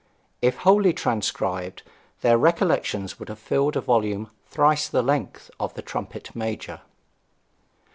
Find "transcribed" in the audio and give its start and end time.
0.93-1.83